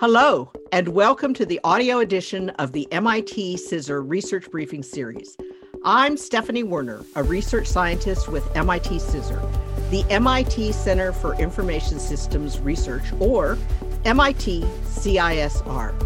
Hello, 0.00 0.52
and 0.70 0.86
welcome 0.86 1.34
to 1.34 1.44
the 1.44 1.58
audio 1.64 1.98
edition 1.98 2.50
of 2.50 2.70
the 2.70 2.86
MIT 2.92 3.56
CISR 3.56 4.08
Research 4.08 4.48
Briefing 4.48 4.84
Series. 4.84 5.36
I'm 5.84 6.16
Stephanie 6.16 6.62
Woerner, 6.62 7.04
a 7.16 7.24
research 7.24 7.66
scientist 7.66 8.28
with 8.28 8.48
MIT 8.56 8.90
CISR, 8.90 9.90
the 9.90 10.04
MIT 10.08 10.70
Center 10.70 11.12
for 11.12 11.34
Information 11.34 11.98
Systems 11.98 12.60
Research, 12.60 13.02
or 13.18 13.58
MIT 14.04 14.60
CISR. 14.84 15.98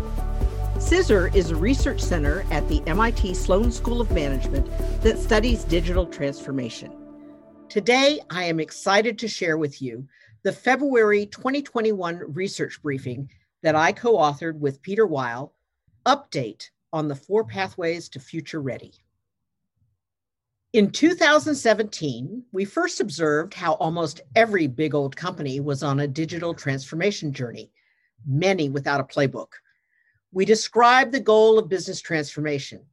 CISR 0.76 1.34
is 1.34 1.50
a 1.50 1.56
research 1.56 2.00
center 2.00 2.46
at 2.50 2.66
the 2.70 2.82
MIT 2.86 3.34
Sloan 3.34 3.70
School 3.70 4.00
of 4.00 4.10
Management 4.10 4.70
that 5.02 5.18
studies 5.18 5.64
digital 5.64 6.06
transformation. 6.06 6.90
Today, 7.68 8.20
I 8.30 8.44
am 8.44 8.58
excited 8.58 9.18
to 9.18 9.28
share 9.28 9.58
with 9.58 9.82
you 9.82 10.08
the 10.44 10.52
February 10.52 11.26
2021 11.26 12.32
research 12.32 12.80
briefing 12.80 13.28
that 13.62 13.76
I 13.76 13.92
co 13.92 14.14
authored 14.16 14.58
with 14.58 14.82
Peter 14.82 15.06
Weill 15.06 15.54
Update 16.04 16.70
on 16.92 17.08
the 17.08 17.14
Four 17.14 17.44
Pathways 17.44 18.08
to 18.10 18.20
Future 18.20 18.60
Ready. 18.60 18.92
In 20.72 20.90
2017, 20.90 22.44
we 22.50 22.64
first 22.64 23.00
observed 23.00 23.54
how 23.54 23.74
almost 23.74 24.22
every 24.34 24.66
big 24.66 24.94
old 24.94 25.14
company 25.14 25.60
was 25.60 25.82
on 25.82 26.00
a 26.00 26.08
digital 26.08 26.54
transformation 26.54 27.32
journey, 27.32 27.70
many 28.26 28.70
without 28.70 29.00
a 29.00 29.04
playbook. 29.04 29.52
We 30.32 30.46
described 30.46 31.12
the 31.12 31.20
goal 31.20 31.58
of 31.58 31.68
business 31.68 32.00
transformation 32.00 32.86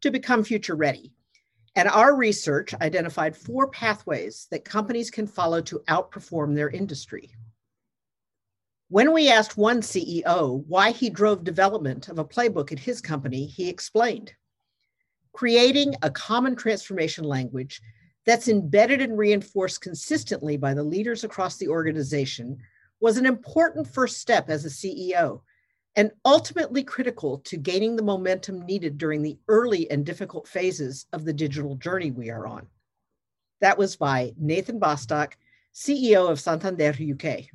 to 0.00 0.10
become 0.10 0.44
future 0.44 0.76
ready. 0.76 1.12
And 1.74 1.88
our 1.88 2.16
research 2.16 2.72
identified 2.80 3.36
four 3.36 3.68
pathways 3.68 4.46
that 4.50 4.64
companies 4.64 5.10
can 5.10 5.26
follow 5.26 5.60
to 5.60 5.82
outperform 5.88 6.54
their 6.54 6.70
industry. 6.70 7.34
When 8.88 9.12
we 9.12 9.28
asked 9.28 9.56
one 9.56 9.80
CEO 9.80 10.64
why 10.68 10.92
he 10.92 11.10
drove 11.10 11.42
development 11.42 12.08
of 12.08 12.20
a 12.20 12.24
playbook 12.24 12.70
at 12.70 12.78
his 12.78 13.00
company, 13.00 13.46
he 13.46 13.68
explained 13.68 14.32
creating 15.32 15.94
a 16.02 16.10
common 16.10 16.56
transformation 16.56 17.24
language 17.24 17.82
that's 18.24 18.48
embedded 18.48 19.02
and 19.02 19.18
reinforced 19.18 19.82
consistently 19.82 20.56
by 20.56 20.72
the 20.72 20.82
leaders 20.82 21.24
across 21.24 21.56
the 21.56 21.68
organization 21.68 22.56
was 23.00 23.18
an 23.18 23.26
important 23.26 23.86
first 23.86 24.18
step 24.18 24.48
as 24.48 24.64
a 24.64 24.68
CEO 24.68 25.42
and 25.96 26.10
ultimately 26.24 26.82
critical 26.82 27.38
to 27.40 27.56
gaining 27.56 27.96
the 27.96 28.02
momentum 28.02 28.64
needed 28.64 28.96
during 28.96 29.20
the 29.20 29.36
early 29.48 29.90
and 29.90 30.06
difficult 30.06 30.48
phases 30.48 31.06
of 31.12 31.24
the 31.24 31.32
digital 31.32 31.74
journey 31.74 32.12
we 32.12 32.30
are 32.30 32.46
on. 32.46 32.66
That 33.60 33.76
was 33.76 33.96
by 33.96 34.32
Nathan 34.38 34.78
Bostock, 34.78 35.36
CEO 35.74 36.30
of 36.30 36.40
Santander 36.40 36.94
UK. 36.94 37.46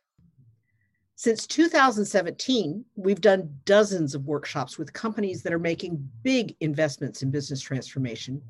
Since 1.24 1.46
2017, 1.46 2.84
we've 2.96 3.22
done 3.22 3.56
dozens 3.66 4.16
of 4.16 4.26
workshops 4.26 4.80
with 4.80 4.92
companies 4.92 5.44
that 5.44 5.54
are 5.54 5.60
making 5.60 6.10
big 6.24 6.56
investments 6.62 7.22
in 7.22 7.30
business 7.30 7.62
transformation. 7.62 8.42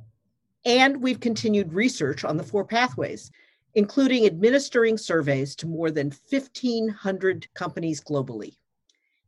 And 0.63 1.01
we've 1.01 1.19
continued 1.19 1.73
research 1.73 2.23
on 2.23 2.37
the 2.37 2.45
four 2.45 2.63
pathways, 2.63 3.29
including 3.73 4.25
administering 4.25 4.97
surveys 4.97 5.53
to 5.57 5.67
more 5.67 5.91
than 5.91 6.13
1,500 6.29 7.53
companies 7.55 7.99
globally. 7.99 8.55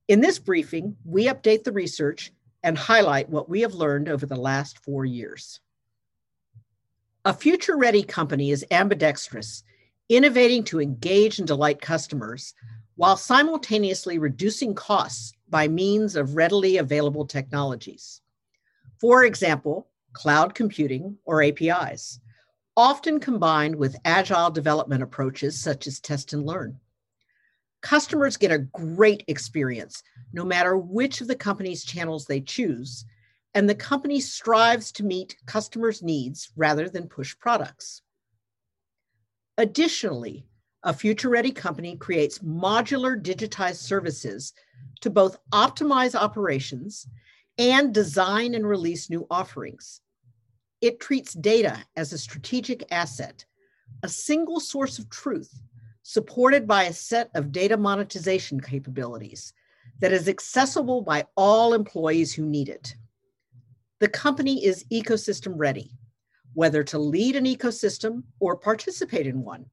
In 0.07 0.22
this 0.22 0.39
briefing, 0.39 0.95
we 1.03 1.25
update 1.25 1.66
the 1.66 1.73
research 1.73 2.31
and 2.63 2.78
highlight 2.78 3.28
what 3.30 3.50
we 3.50 3.59
have 3.59 3.73
learned 3.73 4.07
over 4.07 4.25
the 4.25 4.38
last 4.38 4.80
four 4.80 5.03
years. 5.03 5.59
A 7.25 7.33
future 7.33 7.75
ready 7.75 8.03
company 8.03 8.52
is 8.52 8.66
ambidextrous, 8.72 9.66
innovating 10.07 10.63
to 10.63 10.80
engage 10.80 11.39
and 11.39 11.47
delight 11.47 11.81
customers 11.81 12.53
while 12.95 13.17
simultaneously 13.17 14.19
reducing 14.19 14.73
costs 14.75 15.33
by 15.49 15.67
means 15.67 16.16
of 16.16 16.35
readily 16.35 16.78
available 16.78 17.25
technologies. 17.25 18.22
For 19.00 19.25
example, 19.25 19.88
cloud 20.13 20.53
computing 20.53 21.17
or 21.25 21.44
APIs, 21.44 22.19
often 22.78 23.19
combined 23.19 23.75
with 23.75 23.95
agile 24.06 24.50
development 24.50 25.03
approaches 25.03 25.59
such 25.59 25.88
as 25.88 26.00
test 26.00 26.34
and 26.34 26.45
learn. 26.45 26.79
Customers 27.81 28.38
get 28.38 28.51
a 28.51 28.59
great 28.59 29.23
experience 29.28 30.01
no 30.31 30.46
matter 30.46 30.78
which 30.78 31.22
of 31.22 31.28
the 31.28 31.35
company's 31.35 31.84
channels 31.84 32.25
they 32.25 32.41
choose, 32.41 33.06
and 33.53 33.69
the 33.69 33.75
company 33.75 34.19
strives 34.19 34.91
to 34.94 35.03
meet 35.03 35.35
customers' 35.46 36.01
needs 36.01 36.51
rather 36.56 36.90
than 36.90 37.07
push 37.07 37.38
products. 37.38 38.01
Additionally, 39.57 40.47
a 40.83 40.94
future 40.94 41.29
ready 41.29 41.51
company 41.51 41.95
creates 41.95 42.39
modular 42.39 43.21
digitized 43.21 43.77
services 43.77 44.53
to 45.01 45.09
both 45.09 45.38
optimize 45.51 46.16
operations 46.16 47.07
and 47.57 47.94
design 47.94 48.55
and 48.55 48.67
release 48.67 49.09
new 49.09 49.25
offerings. 49.29 50.01
It 50.81 50.99
treats 50.99 51.33
data 51.33 51.77
as 51.95 52.11
a 52.11 52.17
strategic 52.17 52.91
asset, 52.91 53.45
a 54.01 54.09
single 54.09 54.59
source 54.59 54.99
of 54.99 55.09
truth, 55.09 55.61
supported 56.01 56.67
by 56.67 56.83
a 56.83 56.93
set 56.93 57.29
of 57.35 57.53
data 57.53 57.77
monetization 57.77 58.59
capabilities 58.59 59.53
that 59.99 60.11
is 60.11 60.27
accessible 60.27 61.01
by 61.01 61.23
all 61.38 61.73
employees 61.73 62.33
who 62.33 62.45
need 62.45 62.67
it. 62.67 62.95
The 63.99 64.09
company 64.09 64.66
is 64.66 64.83
ecosystem 64.91 65.53
ready, 65.55 65.91
whether 66.53 66.83
to 66.83 66.99
lead 66.99 67.38
an 67.38 67.45
ecosystem 67.45 68.23
or 68.41 68.57
participate 68.57 69.27
in 69.27 69.43
one 69.43 69.66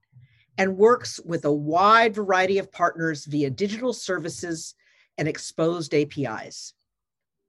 and 0.61 0.77
works 0.77 1.19
with 1.25 1.47
a 1.47 1.51
wide 1.51 2.15
variety 2.15 2.59
of 2.59 2.71
partners 2.71 3.25
via 3.25 3.49
digital 3.49 3.95
services 3.95 4.75
and 5.17 5.27
exposed 5.27 5.95
APIs. 5.95 6.75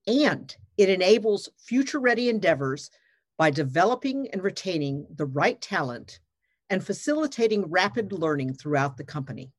And 0.08 0.56
it 0.78 0.88
enables 0.88 1.50
future 1.58 2.00
ready 2.00 2.30
endeavors 2.30 2.90
by 3.38 3.50
developing 3.50 4.30
and 4.32 4.42
retaining 4.42 5.06
the 5.14 5.26
right 5.26 5.60
talent 5.60 6.22
and 6.70 6.82
facilitating 6.82 7.70
rapid 7.70 8.14
learning 8.14 8.54
throughout 8.54 8.96
the 8.96 9.04
company. 9.04 9.52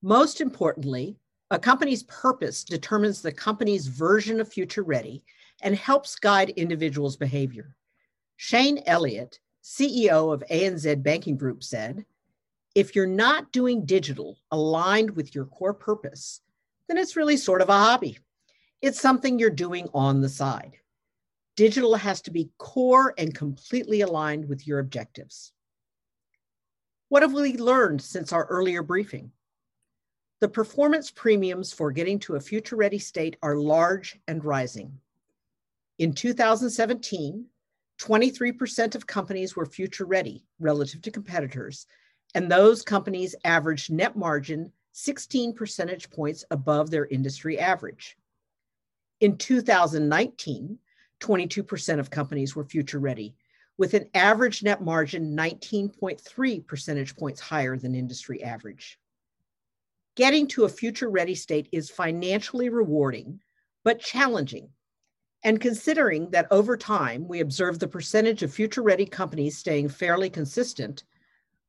Most 0.00 0.40
importantly, 0.40 1.18
a 1.50 1.58
company's 1.58 2.04
purpose 2.04 2.64
determines 2.64 3.20
the 3.20 3.30
company's 3.30 3.88
version 3.88 4.40
of 4.40 4.50
future 4.50 4.84
ready 4.84 5.22
and 5.60 5.76
helps 5.76 6.16
guide 6.16 6.48
individuals' 6.48 7.18
behavior. 7.18 7.76
Shane 8.36 8.82
Elliott 8.86 9.38
CEO 9.64 10.32
of 10.32 10.44
ANZ 10.50 11.02
Banking 11.02 11.38
Group, 11.38 11.64
said, 11.64 12.04
if 12.74 12.94
you're 12.94 13.06
not 13.06 13.50
doing 13.50 13.86
digital 13.86 14.38
aligned 14.50 15.10
with 15.10 15.34
your 15.34 15.46
core 15.46 15.72
purpose, 15.72 16.42
then 16.86 16.98
it's 16.98 17.16
really 17.16 17.38
sort 17.38 17.62
of 17.62 17.70
a 17.70 17.72
hobby. 17.72 18.18
It's 18.82 19.00
something 19.00 19.38
you're 19.38 19.48
doing 19.48 19.88
on 19.94 20.20
the 20.20 20.28
side. 20.28 20.76
Digital 21.56 21.94
has 21.94 22.20
to 22.22 22.30
be 22.30 22.50
core 22.58 23.14
and 23.16 23.34
completely 23.34 24.02
aligned 24.02 24.46
with 24.48 24.66
your 24.66 24.80
objectives. 24.80 25.52
What 27.08 27.22
have 27.22 27.32
we 27.32 27.56
learned 27.56 28.02
since 28.02 28.32
our 28.32 28.44
earlier 28.46 28.82
briefing? 28.82 29.30
The 30.40 30.48
performance 30.48 31.10
premiums 31.10 31.72
for 31.72 31.90
getting 31.90 32.18
to 32.20 32.34
a 32.34 32.40
future 32.40 32.76
ready 32.76 32.98
state 32.98 33.36
are 33.42 33.56
large 33.56 34.18
and 34.28 34.44
rising. 34.44 34.98
In 35.98 36.12
2017, 36.12 37.46
23% 38.04 38.94
of 38.94 39.06
companies 39.06 39.56
were 39.56 39.64
future 39.64 40.04
ready 40.04 40.44
relative 40.60 41.00
to 41.00 41.10
competitors, 41.10 41.86
and 42.34 42.50
those 42.50 42.82
companies 42.82 43.34
averaged 43.44 43.90
net 43.90 44.14
margin 44.14 44.70
16 44.92 45.54
percentage 45.54 46.10
points 46.10 46.44
above 46.50 46.90
their 46.90 47.06
industry 47.06 47.58
average. 47.58 48.18
In 49.20 49.38
2019, 49.38 50.78
22% 51.20 51.98
of 51.98 52.10
companies 52.10 52.54
were 52.54 52.64
future 52.64 53.00
ready, 53.00 53.34
with 53.78 53.94
an 53.94 54.10
average 54.12 54.62
net 54.62 54.82
margin 54.82 55.34
19.3 55.34 56.66
percentage 56.66 57.16
points 57.16 57.40
higher 57.40 57.78
than 57.78 57.94
industry 57.94 58.42
average. 58.42 58.98
Getting 60.14 60.46
to 60.48 60.64
a 60.64 60.68
future 60.68 61.08
ready 61.08 61.34
state 61.34 61.68
is 61.72 61.88
financially 61.88 62.68
rewarding, 62.68 63.40
but 63.82 63.98
challenging 63.98 64.68
and 65.44 65.60
considering 65.60 66.30
that 66.30 66.48
over 66.50 66.76
time 66.76 67.28
we 67.28 67.40
observe 67.40 67.78
the 67.78 67.86
percentage 67.86 68.42
of 68.42 68.52
future 68.52 68.82
ready 68.82 69.04
companies 69.04 69.58
staying 69.58 69.90
fairly 69.90 70.30
consistent, 70.30 71.04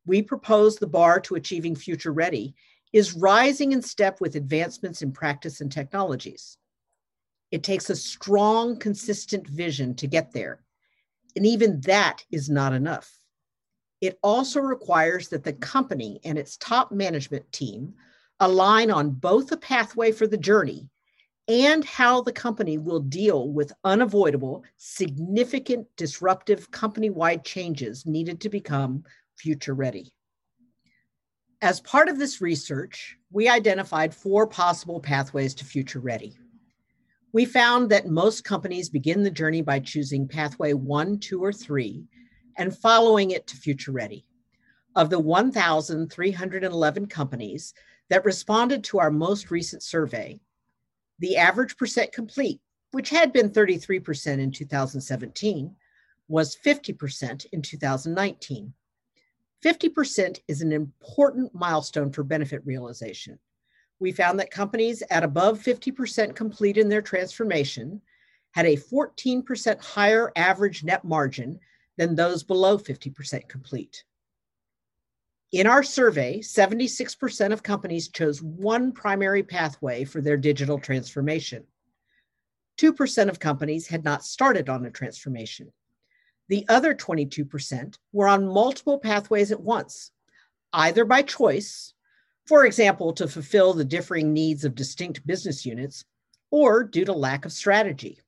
we 0.05 0.21
propose 0.21 0.77
the 0.77 0.87
bar 0.87 1.19
to 1.19 1.35
achieving 1.35 1.75
future 1.75 2.13
ready 2.13 2.55
is 2.93 3.13
rising 3.13 3.73
in 3.73 3.81
step 3.81 4.21
with 4.21 4.37
advancements 4.37 5.01
in 5.01 5.11
practice 5.11 5.59
and 5.59 5.69
technologies. 5.69 6.57
It 7.51 7.63
takes 7.63 7.89
a 7.89 7.95
strong, 7.95 8.79
consistent 8.79 9.45
vision 9.47 9.93
to 9.95 10.07
get 10.07 10.31
there. 10.31 10.63
And 11.35 11.45
even 11.45 11.81
that 11.81 12.23
is 12.31 12.49
not 12.49 12.71
enough. 12.71 13.11
It 13.99 14.17
also 14.23 14.61
requires 14.61 15.27
that 15.29 15.43
the 15.43 15.53
company 15.53 16.21
and 16.23 16.37
its 16.37 16.55
top 16.55 16.93
management 16.93 17.51
team 17.51 17.95
align 18.39 18.89
on 18.89 19.11
both 19.11 19.51
a 19.51 19.57
pathway 19.57 20.13
for 20.13 20.27
the 20.27 20.37
journey 20.37 20.89
and 21.47 21.85
how 21.85 22.21
the 22.21 22.31
company 22.31 22.77
will 22.77 22.99
deal 22.99 23.49
with 23.49 23.73
unavoidable, 23.83 24.63
significant, 24.77 25.87
disruptive 25.95 26.71
company 26.71 27.09
wide 27.09 27.45
changes 27.45 28.05
needed 28.05 28.41
to 28.41 28.49
become 28.49 29.03
future 29.37 29.75
ready. 29.75 30.11
As 31.61 31.79
part 31.81 32.09
of 32.09 32.17
this 32.17 32.41
research, 32.41 33.17
we 33.31 33.47
identified 33.47 34.13
four 34.13 34.47
possible 34.47 34.99
pathways 34.99 35.53
to 35.55 35.65
future 35.65 35.99
ready. 35.99 36.37
We 37.31 37.45
found 37.45 37.89
that 37.91 38.07
most 38.07 38.43
companies 38.43 38.89
begin 38.89 39.21
the 39.21 39.31
journey 39.31 39.61
by 39.61 39.79
choosing 39.79 40.27
pathway 40.27 40.73
one, 40.73 41.19
two, 41.19 41.43
or 41.43 41.51
three 41.51 42.05
and 42.57 42.77
following 42.77 43.31
it 43.31 43.45
to 43.47 43.57
future 43.57 43.91
ready. 43.91 44.25
Of 44.95 45.09
the 45.09 45.19
1,311 45.19 47.05
companies 47.07 47.73
that 48.09 48.23
responded 48.23 48.83
to 48.85 48.99
our 48.99 49.11
most 49.11 49.51
recent 49.51 49.83
survey, 49.83 50.39
the 51.19 51.37
average 51.37 51.77
percent 51.77 52.11
complete, 52.11 52.59
which 52.91 53.09
had 53.09 53.33
been 53.33 53.49
33% 53.49 54.39
in 54.39 54.51
2017, 54.51 55.75
was 56.27 56.55
50% 56.55 57.45
in 57.51 57.61
2019. 57.61 58.73
50% 59.63 60.39
is 60.47 60.61
an 60.61 60.71
important 60.71 61.53
milestone 61.53 62.11
for 62.11 62.23
benefit 62.23 62.61
realization. 62.65 63.39
We 63.99 64.11
found 64.11 64.39
that 64.39 64.51
companies 64.51 65.01
at 65.09 65.23
above 65.23 65.61
50% 65.61 66.35
complete 66.35 66.77
in 66.77 66.89
their 66.89 67.01
transformation 67.01 68.01
had 68.51 68.65
a 68.65 68.77
14% 68.77 69.81
higher 69.83 70.31
average 70.35 70.83
net 70.83 71.03
margin 71.03 71.59
than 71.97 72.15
those 72.15 72.43
below 72.43 72.77
50% 72.77 73.47
complete. 73.47 74.03
In 75.51 75.67
our 75.67 75.83
survey, 75.83 76.39
76% 76.39 77.53
of 77.53 77.63
companies 77.63 78.09
chose 78.09 78.41
one 78.41 78.91
primary 78.91 79.43
pathway 79.43 80.03
for 80.03 80.21
their 80.21 80.37
digital 80.37 80.79
transformation. 80.79 81.65
2% 82.77 83.29
of 83.29 83.39
companies 83.39 83.87
had 83.87 84.03
not 84.03 84.25
started 84.25 84.69
on 84.69 84.85
a 84.85 84.91
transformation. 84.91 85.71
The 86.49 86.65
other 86.67 86.93
22% 86.93 87.97
were 88.11 88.27
on 88.27 88.47
multiple 88.47 88.99
pathways 88.99 89.51
at 89.51 89.61
once, 89.61 90.11
either 90.73 91.05
by 91.05 91.21
choice, 91.21 91.93
for 92.45 92.65
example, 92.65 93.13
to 93.13 93.27
fulfill 93.27 93.73
the 93.73 93.85
differing 93.85 94.33
needs 94.33 94.65
of 94.65 94.75
distinct 94.75 95.25
business 95.25 95.65
units, 95.65 96.05
or 96.51 96.83
due 96.83 97.05
to 97.05 97.13
lack 97.13 97.45
of 97.45 97.51
strategy. 97.51 98.19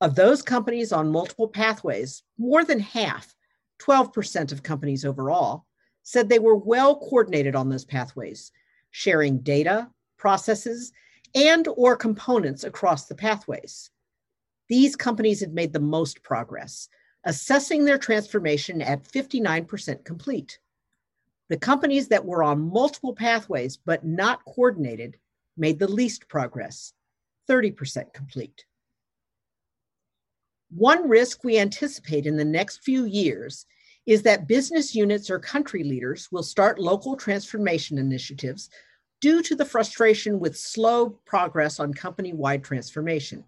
Of 0.00 0.14
those 0.14 0.42
companies 0.42 0.92
on 0.92 1.12
multiple 1.12 1.48
pathways, 1.48 2.22
more 2.38 2.64
than 2.64 2.80
half, 2.80 3.34
12% 3.80 4.50
of 4.50 4.62
companies 4.62 5.04
overall, 5.04 5.66
said 6.02 6.28
they 6.28 6.38
were 6.38 6.56
well 6.56 6.96
coordinated 6.96 7.54
on 7.54 7.68
those 7.68 7.84
pathways, 7.84 8.52
sharing 8.90 9.38
data, 9.38 9.88
processes, 10.16 10.92
and 11.34 11.68
or 11.76 11.96
components 11.96 12.64
across 12.64 13.06
the 13.06 13.14
pathways. 13.14 13.90
These 14.68 14.96
companies 14.96 15.40
had 15.40 15.54
made 15.54 15.72
the 15.72 15.80
most 15.80 16.22
progress, 16.22 16.88
assessing 17.24 17.84
their 17.84 17.98
transformation 17.98 18.82
at 18.82 19.04
59% 19.04 20.04
complete. 20.04 20.58
The 21.48 21.58
companies 21.58 22.08
that 22.08 22.24
were 22.24 22.42
on 22.42 22.72
multiple 22.72 23.14
pathways 23.14 23.76
but 23.76 24.04
not 24.04 24.44
coordinated 24.44 25.18
made 25.56 25.78
the 25.78 25.90
least 25.90 26.28
progress, 26.28 26.92
30% 27.48 28.12
complete. 28.14 28.64
One 30.70 31.08
risk 31.08 31.44
we 31.44 31.58
anticipate 31.58 32.24
in 32.24 32.36
the 32.36 32.44
next 32.44 32.82
few 32.82 33.04
years 33.04 33.66
is 34.06 34.22
that 34.22 34.48
business 34.48 34.94
units 34.94 35.30
or 35.30 35.38
country 35.38 35.84
leaders 35.84 36.28
will 36.32 36.42
start 36.42 36.78
local 36.78 37.16
transformation 37.16 37.98
initiatives 37.98 38.68
due 39.20 39.42
to 39.42 39.54
the 39.54 39.64
frustration 39.64 40.40
with 40.40 40.56
slow 40.56 41.10
progress 41.24 41.78
on 41.78 41.94
company 41.94 42.32
wide 42.32 42.64
transformation. 42.64 43.44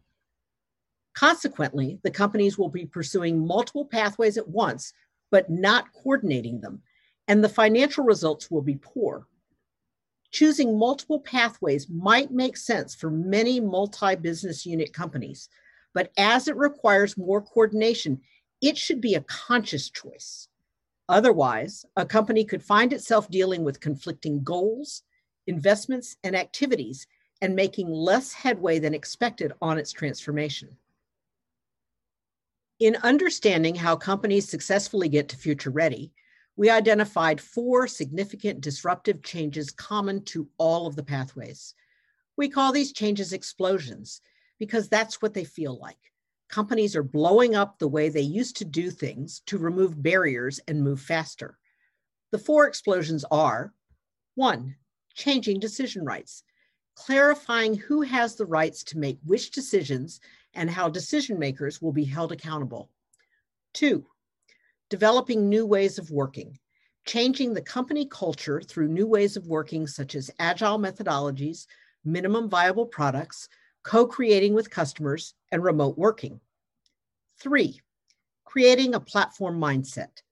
Consequently, 1.14 1.98
the 2.02 2.10
companies 2.10 2.56
will 2.56 2.68
be 2.68 2.86
pursuing 2.86 3.44
multiple 3.44 3.84
pathways 3.84 4.36
at 4.36 4.48
once, 4.48 4.92
but 5.30 5.50
not 5.50 5.92
coordinating 5.92 6.60
them, 6.60 6.82
and 7.26 7.42
the 7.42 7.48
financial 7.48 8.04
results 8.04 8.50
will 8.50 8.62
be 8.62 8.78
poor. 8.80 9.26
Choosing 10.30 10.78
multiple 10.78 11.20
pathways 11.20 11.88
might 11.88 12.32
make 12.32 12.56
sense 12.56 12.94
for 12.94 13.10
many 13.10 13.60
multi 13.60 14.16
business 14.16 14.66
unit 14.66 14.92
companies, 14.92 15.48
but 15.92 16.10
as 16.18 16.48
it 16.48 16.56
requires 16.56 17.16
more 17.16 17.40
coordination, 17.40 18.20
it 18.64 18.78
should 18.78 19.00
be 19.00 19.14
a 19.14 19.20
conscious 19.20 19.90
choice. 19.90 20.48
Otherwise, 21.06 21.84
a 21.96 22.06
company 22.06 22.46
could 22.46 22.62
find 22.62 22.94
itself 22.94 23.28
dealing 23.28 23.62
with 23.62 23.78
conflicting 23.78 24.42
goals, 24.42 25.02
investments, 25.46 26.16
and 26.24 26.34
activities 26.34 27.06
and 27.42 27.54
making 27.54 27.90
less 27.90 28.32
headway 28.32 28.78
than 28.78 28.94
expected 28.94 29.52
on 29.60 29.76
its 29.76 29.92
transformation. 29.92 30.78
In 32.80 32.96
understanding 33.02 33.74
how 33.74 33.96
companies 33.96 34.48
successfully 34.48 35.10
get 35.10 35.28
to 35.28 35.36
future 35.36 35.70
ready, 35.70 36.10
we 36.56 36.70
identified 36.70 37.42
four 37.42 37.86
significant 37.86 38.62
disruptive 38.62 39.22
changes 39.22 39.70
common 39.70 40.24
to 40.24 40.48
all 40.56 40.86
of 40.86 40.96
the 40.96 41.02
pathways. 41.02 41.74
We 42.38 42.48
call 42.48 42.72
these 42.72 42.94
changes 42.94 43.34
explosions 43.34 44.22
because 44.58 44.88
that's 44.88 45.20
what 45.20 45.34
they 45.34 45.44
feel 45.44 45.78
like. 45.78 46.13
Companies 46.48 46.94
are 46.94 47.02
blowing 47.02 47.54
up 47.54 47.78
the 47.78 47.88
way 47.88 48.08
they 48.08 48.20
used 48.20 48.56
to 48.58 48.64
do 48.64 48.90
things 48.90 49.42
to 49.46 49.58
remove 49.58 50.02
barriers 50.02 50.60
and 50.68 50.82
move 50.82 51.00
faster. 51.00 51.58
The 52.30 52.38
four 52.38 52.66
explosions 52.66 53.24
are 53.30 53.72
one, 54.34 54.76
changing 55.14 55.60
decision 55.60 56.04
rights, 56.04 56.42
clarifying 56.96 57.74
who 57.74 58.02
has 58.02 58.34
the 58.34 58.46
rights 58.46 58.84
to 58.84 58.98
make 58.98 59.18
which 59.24 59.50
decisions 59.50 60.20
and 60.54 60.70
how 60.70 60.88
decision 60.88 61.38
makers 61.38 61.82
will 61.82 61.92
be 61.92 62.04
held 62.04 62.32
accountable. 62.32 62.90
Two, 63.72 64.06
developing 64.90 65.48
new 65.48 65.66
ways 65.66 65.98
of 65.98 66.10
working, 66.10 66.58
changing 67.06 67.54
the 67.54 67.62
company 67.62 68.06
culture 68.06 68.60
through 68.60 68.88
new 68.88 69.06
ways 69.06 69.36
of 69.36 69.46
working, 69.46 69.86
such 69.86 70.14
as 70.14 70.30
agile 70.38 70.78
methodologies, 70.78 71.66
minimum 72.04 72.48
viable 72.48 72.86
products, 72.86 73.48
co 73.84 74.06
creating 74.06 74.54
with 74.54 74.70
customers, 74.70 75.34
and 75.52 75.62
remote 75.62 75.96
working. 75.96 76.40
Three, 77.38 77.80
creating 78.44 78.94
a 78.94 79.00
platform 79.00 79.60
mindset, 79.60 80.22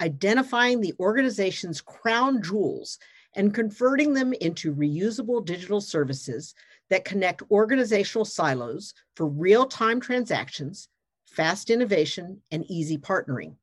identifying 0.00 0.80
the 0.80 0.94
organization's 1.00 1.80
crown 1.80 2.42
jewels 2.42 2.98
and 3.34 3.54
converting 3.54 4.12
them 4.12 4.32
into 4.34 4.74
reusable 4.74 5.44
digital 5.44 5.80
services 5.80 6.54
that 6.90 7.04
connect 7.04 7.42
organizational 7.50 8.24
silos 8.24 8.94
for 9.14 9.26
real 9.26 9.66
time 9.66 10.00
transactions, 10.00 10.88
fast 11.26 11.70
innovation, 11.70 12.40
and 12.50 12.64
easy 12.68 12.98
partnering. 12.98 13.54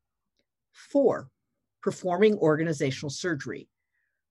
Four, 0.71 1.29
performing 1.81 2.37
organizational 2.37 3.09
surgery, 3.09 3.67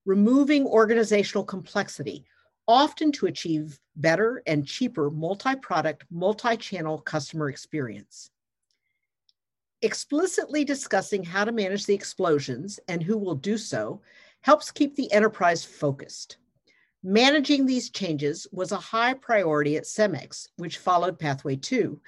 removing 0.05 0.65
organizational 0.65 1.43
complexity, 1.43 2.25
often 2.67 3.11
to 3.13 3.25
achieve 3.25 3.79
better 3.95 4.41
and 4.47 4.65
cheaper 4.65 5.09
multi 5.09 5.55
product, 5.55 6.05
multi 6.09 6.57
channel 6.57 6.99
customer 6.99 7.49
experience. 7.49 8.29
Explicitly 9.81 10.63
discussing 10.63 11.23
how 11.23 11.43
to 11.43 11.51
manage 11.51 11.85
the 11.85 11.93
explosions 11.93 12.79
and 12.87 13.03
who 13.03 13.17
will 13.17 13.35
do 13.35 13.57
so 13.57 14.01
helps 14.41 14.71
keep 14.71 14.95
the 14.95 15.11
enterprise 15.11 15.65
focused. 15.65 16.37
Managing 17.03 17.65
these 17.65 17.89
changes 17.89 18.47
was 18.53 18.71
a 18.71 18.77
high 18.77 19.13
priority 19.13 19.75
at 19.75 19.83
Cemex, 19.83 20.47
which 20.55 20.77
followed 20.77 21.19
Pathway 21.19 21.57
2 21.57 21.99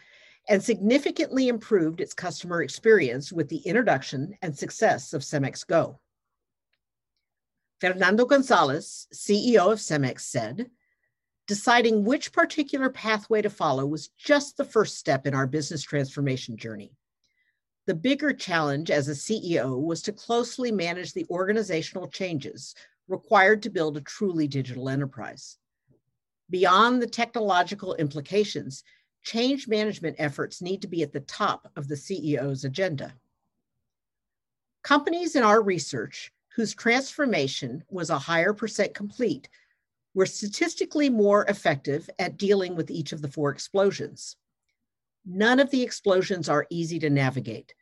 and 0.47 0.63
significantly 0.63 1.47
improved 1.47 1.99
its 1.99 2.13
customer 2.13 2.61
experience 2.61 3.33
with 3.33 3.49
the 3.49 3.57
introduction 3.57 4.37
and 4.41 4.57
success 4.57 5.13
of 5.13 5.21
Cemex 5.21 5.65
Go. 5.65 5.99
Fernando 7.79 8.25
Gonzalez, 8.25 9.07
CEO 9.13 9.71
of 9.71 9.79
Cemex, 9.79 10.21
said, 10.21 10.69
Deciding 11.47 12.05
which 12.05 12.31
particular 12.31 12.89
pathway 12.89 13.41
to 13.41 13.49
follow 13.49 13.85
was 13.85 14.07
just 14.07 14.57
the 14.57 14.65
first 14.65 14.97
step 14.97 15.27
in 15.27 15.35
our 15.35 15.45
business 15.45 15.83
transformation 15.83 16.57
journey. 16.57 16.91
The 17.85 17.93
bigger 17.93 18.33
challenge 18.33 18.89
as 18.89 19.07
a 19.07 19.11
CEO 19.11 19.79
was 19.79 20.01
to 20.03 20.13
closely 20.13 20.71
manage 20.71 21.13
the 21.13 21.27
organizational 21.29 22.07
changes 22.07 22.73
required 23.07 23.61
to 23.63 23.69
build 23.69 23.95
a 23.95 24.01
truly 24.01 24.47
digital 24.47 24.89
enterprise. 24.89 25.57
Beyond 26.49 27.01
the 27.01 27.07
technological 27.07 27.93
implications, 27.95 28.83
change 29.21 29.67
management 29.67 30.15
efforts 30.17 30.63
need 30.63 30.81
to 30.81 30.87
be 30.87 31.03
at 31.03 31.13
the 31.13 31.19
top 31.19 31.69
of 31.75 31.87
the 31.87 31.95
CEO's 31.95 32.63
agenda. 32.63 33.13
Companies 34.81 35.35
in 35.35 35.43
our 35.43 35.61
research 35.61 36.31
whose 36.55 36.73
transformation 36.73 37.83
was 37.89 38.09
a 38.09 38.17
higher 38.17 38.53
percent 38.53 38.93
complete 38.93 39.49
were 40.13 40.25
statistically 40.25 41.09
more 41.09 41.45
effective 41.47 42.09
at 42.17 42.37
dealing 42.37 42.75
with 42.75 42.89
each 42.89 43.11
of 43.11 43.21
the 43.21 43.27
four 43.27 43.51
explosions. 43.51 44.37
None 45.25 45.59
of 45.59 45.69
the 45.69 45.83
explosions 45.83 46.47
are 46.47 46.65
easy 46.69 46.97
to 46.99 47.09
navigate, 47.09 47.75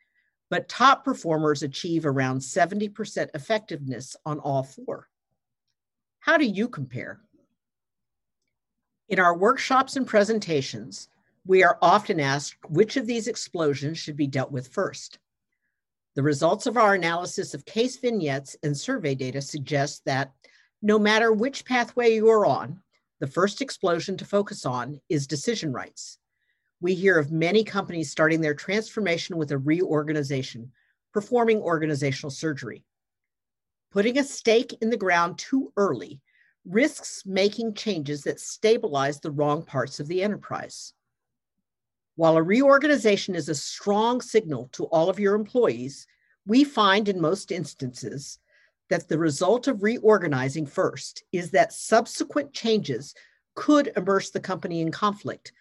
but 0.50 0.68
top 0.68 1.04
performers 1.04 1.62
achieve 1.62 2.04
around 2.04 2.40
70% 2.40 3.28
effectiveness 3.32 4.16
on 4.26 4.40
all 4.40 4.64
four. 4.64 5.08
How 6.18 6.36
do 6.36 6.44
you 6.44 6.68
compare? 6.68 7.20
In 9.08 9.20
our 9.20 9.36
workshops 9.36 9.94
and 9.94 10.06
presentations, 10.06 11.08
we 11.46 11.62
are 11.62 11.78
often 11.80 12.18
asked 12.18 12.56
which 12.68 12.96
of 12.96 13.06
these 13.06 13.28
explosions 13.28 13.98
should 13.98 14.16
be 14.16 14.26
dealt 14.26 14.50
with 14.50 14.66
first. 14.66 15.18
The 16.14 16.22
results 16.22 16.66
of 16.66 16.76
our 16.76 16.94
analysis 16.94 17.54
of 17.54 17.64
case 17.64 17.96
vignettes 17.96 18.56
and 18.62 18.76
survey 18.76 19.14
data 19.14 19.40
suggest 19.40 20.04
that 20.04 20.32
No 20.80 20.98
matter 20.98 21.32
which 21.32 21.64
pathway 21.64 22.14
you're 22.14 22.46
on, 22.46 22.80
the 23.20 23.26
first 23.26 23.60
explosion 23.60 24.16
to 24.18 24.24
focus 24.24 24.66
on 24.66 25.00
is 25.08 25.26
decision 25.26 25.72
rights. 25.72 26.18
We 26.80 26.94
hear 26.94 27.18
of 27.18 27.32
many 27.32 27.64
companies 27.64 28.10
starting 28.10 28.40
their 28.42 28.54
transformation 28.54 29.38
with 29.38 29.50
a 29.50 29.58
reorganization, 29.58 30.70
performing 31.12 31.58
organizational 31.58 32.30
surgery. 32.30 32.84
Putting 33.90 34.18
a 34.18 34.24
stake 34.24 34.76
in 34.82 34.90
the 34.90 34.96
ground 34.96 35.38
too 35.38 35.72
early 35.76 36.20
risks 36.66 37.22
making 37.26 37.74
changes 37.74 38.22
that 38.22 38.40
stabilize 38.40 39.20
the 39.20 39.30
wrong 39.30 39.64
parts 39.64 40.00
of 40.00 40.08
the 40.08 40.22
enterprise. 40.22 40.92
While 42.16 42.36
a 42.36 42.42
reorganization 42.42 43.34
is 43.34 43.48
a 43.48 43.54
strong 43.54 44.20
signal 44.20 44.68
to 44.72 44.84
all 44.84 45.08
of 45.08 45.18
your 45.18 45.34
employees, 45.34 46.06
we 46.46 46.62
find 46.62 47.08
in 47.08 47.20
most 47.20 47.50
instances 47.50 48.38
that 48.88 49.08
the 49.08 49.18
result 49.18 49.66
of 49.66 49.82
reorganizing 49.82 50.66
first 50.66 51.24
is 51.32 51.50
that 51.50 51.72
subsequent 51.72 52.52
changes 52.52 53.14
could 53.54 53.92
immerse 53.96 54.30
the 54.30 54.40
company 54.40 54.80
in 54.80 54.92
conflict, 54.92 55.52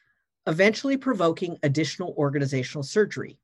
eventually 0.45 0.97
provoking 0.97 1.57
additional 1.63 2.13
organizational 2.17 2.83
surgery. 2.83 3.39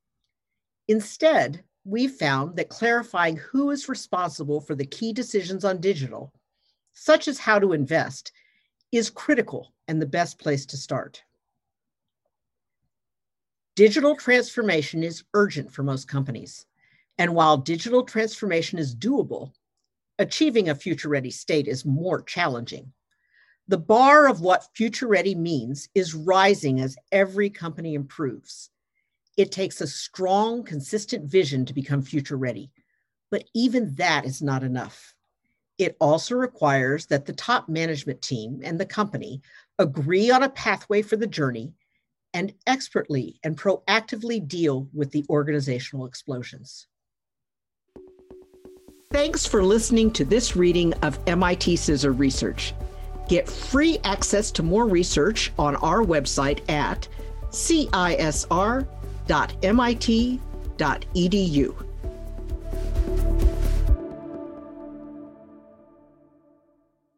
Instead, 0.87 1.63
we've 1.85 2.11
found 2.11 2.55
that 2.57 2.69
clarifying 2.69 3.37
who 3.37 3.71
is 3.71 3.89
responsible 3.89 4.61
for 4.61 4.75
the 4.75 4.85
key 4.85 5.13
decisions 5.13 5.65
on 5.65 5.79
digital, 5.79 6.33
such 6.93 7.27
as 7.27 7.39
how 7.39 7.57
to 7.57 7.73
invest, 7.73 8.31
is 8.91 9.09
critical 9.09 9.73
and 9.87 10.01
the 10.01 10.05
best 10.05 10.37
place 10.37 10.65
to 10.67 10.77
start. 10.77 11.23
Digital 13.79 14.13
transformation 14.13 15.03
is 15.03 15.23
urgent 15.33 15.71
for 15.71 15.83
most 15.83 16.05
companies. 16.05 16.65
And 17.17 17.33
while 17.33 17.55
digital 17.55 18.03
transformation 18.03 18.77
is 18.77 18.93
doable, 18.93 19.53
achieving 20.17 20.67
a 20.67 20.75
future 20.75 21.07
ready 21.07 21.31
state 21.31 21.65
is 21.65 21.85
more 21.85 22.21
challenging. 22.21 22.91
The 23.69 23.77
bar 23.77 24.27
of 24.27 24.41
what 24.41 24.67
future 24.75 25.07
ready 25.07 25.33
means 25.33 25.87
is 25.95 26.13
rising 26.13 26.81
as 26.81 26.97
every 27.13 27.49
company 27.49 27.93
improves. 27.93 28.69
It 29.37 29.49
takes 29.53 29.79
a 29.79 29.87
strong, 29.87 30.61
consistent 30.63 31.31
vision 31.31 31.63
to 31.63 31.73
become 31.73 32.01
future 32.01 32.35
ready, 32.35 32.71
but 33.31 33.45
even 33.55 33.95
that 33.95 34.25
is 34.25 34.41
not 34.41 34.61
enough. 34.61 35.15
It 35.77 35.95
also 36.01 36.35
requires 36.35 37.05
that 37.05 37.25
the 37.25 37.31
top 37.31 37.69
management 37.69 38.21
team 38.21 38.59
and 38.61 38.77
the 38.77 38.85
company 38.85 39.41
agree 39.77 40.31
on 40.31 40.43
a 40.43 40.49
pathway 40.49 41.01
for 41.01 41.15
the 41.15 41.27
journey 41.27 41.75
and 42.33 42.53
expertly 42.67 43.39
and 43.43 43.57
proactively 43.57 44.45
deal 44.45 44.87
with 44.93 45.11
the 45.11 45.25
organizational 45.29 46.05
explosions. 46.05 46.87
Thanks 49.11 49.45
for 49.45 49.63
listening 49.63 50.11
to 50.11 50.23
this 50.23 50.55
reading 50.55 50.93
of 51.01 51.19
MIT 51.25 51.75
CISR 51.75 52.17
Research. 52.17 52.75
Get 53.27 53.49
free 53.49 53.97
access 54.03 54.51
to 54.51 54.63
more 54.63 54.87
research 54.87 55.51
on 55.57 55.75
our 55.77 56.03
website 56.03 56.69
at 56.69 57.07
cisr.mit.edu. 57.49 58.89